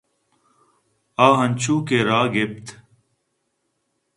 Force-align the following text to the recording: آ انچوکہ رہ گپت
آ 1.25 1.27
انچوکہ 1.41 1.99
رہ 2.07 2.19
گپت 2.33 2.65